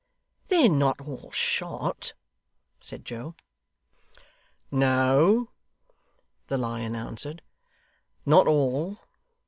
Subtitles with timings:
[0.47, 2.15] 'They're not all shot,'
[2.79, 3.35] said Joe.
[4.71, 5.51] 'No,'
[6.47, 7.43] the Lion answered,
[8.25, 8.97] 'not all.